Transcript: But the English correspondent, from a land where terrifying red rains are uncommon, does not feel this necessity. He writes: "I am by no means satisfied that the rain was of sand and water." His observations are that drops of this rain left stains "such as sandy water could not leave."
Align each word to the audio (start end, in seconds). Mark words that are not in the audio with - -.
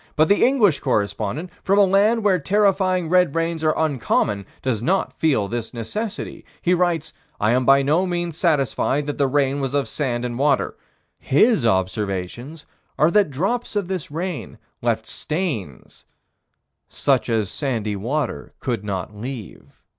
But 0.15 0.29
the 0.29 0.43
English 0.43 0.79
correspondent, 0.79 1.51
from 1.63 1.77
a 1.77 1.85
land 1.85 2.23
where 2.23 2.39
terrifying 2.39 3.07
red 3.07 3.35
rains 3.35 3.63
are 3.63 3.77
uncommon, 3.77 4.47
does 4.63 4.81
not 4.81 5.13
feel 5.13 5.47
this 5.47 5.75
necessity. 5.75 6.43
He 6.59 6.73
writes: 6.73 7.13
"I 7.39 7.51
am 7.51 7.65
by 7.65 7.83
no 7.83 8.07
means 8.07 8.35
satisfied 8.35 9.05
that 9.05 9.19
the 9.19 9.27
rain 9.27 9.61
was 9.61 9.75
of 9.75 9.87
sand 9.87 10.25
and 10.25 10.39
water." 10.39 10.75
His 11.19 11.67
observations 11.67 12.65
are 12.97 13.11
that 13.11 13.29
drops 13.29 13.75
of 13.75 13.89
this 13.89 14.09
rain 14.09 14.57
left 14.81 15.05
stains 15.05 16.05
"such 16.89 17.29
as 17.29 17.51
sandy 17.51 17.95
water 17.95 18.55
could 18.59 18.83
not 18.83 19.15
leave." 19.15 19.83